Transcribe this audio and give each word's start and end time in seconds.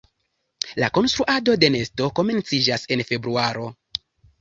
La 0.83 0.89
konstruado 0.99 1.55
de 1.65 1.71
nesto 1.77 2.09
komenciĝas 2.23 2.91
en 2.97 3.09
februaro. 3.13 3.73